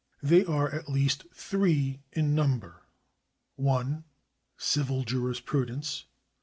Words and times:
They 0.23 0.43
are 0.45 0.67
at 0.73 0.89
least 0.89 1.25
three 1.31 2.01
in 2.11 2.33
number: 2.33 2.81
1. 3.57 4.03
Civil 4.57 5.03
Jurisprudence. 5.03 6.05